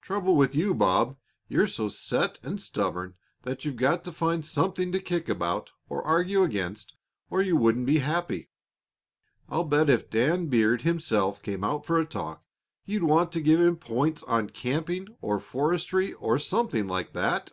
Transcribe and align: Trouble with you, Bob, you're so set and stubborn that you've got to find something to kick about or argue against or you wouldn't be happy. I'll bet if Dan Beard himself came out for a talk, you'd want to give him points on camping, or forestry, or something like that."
Trouble 0.00 0.34
with 0.34 0.54
you, 0.54 0.72
Bob, 0.74 1.18
you're 1.46 1.66
so 1.66 1.90
set 1.90 2.38
and 2.42 2.58
stubborn 2.58 3.16
that 3.42 3.66
you've 3.66 3.76
got 3.76 4.02
to 4.04 4.10
find 4.12 4.46
something 4.46 4.90
to 4.92 4.98
kick 4.98 5.28
about 5.28 5.72
or 5.90 6.00
argue 6.06 6.42
against 6.42 6.96
or 7.28 7.42
you 7.42 7.54
wouldn't 7.54 7.84
be 7.84 7.98
happy. 7.98 8.48
I'll 9.46 9.64
bet 9.64 9.90
if 9.90 10.08
Dan 10.08 10.46
Beard 10.46 10.80
himself 10.88 11.42
came 11.42 11.62
out 11.64 11.84
for 11.84 11.98
a 12.00 12.06
talk, 12.06 12.46
you'd 12.86 13.04
want 13.04 13.30
to 13.32 13.42
give 13.42 13.60
him 13.60 13.76
points 13.76 14.22
on 14.22 14.48
camping, 14.48 15.06
or 15.20 15.38
forestry, 15.38 16.14
or 16.14 16.38
something 16.38 16.86
like 16.86 17.12
that." 17.12 17.52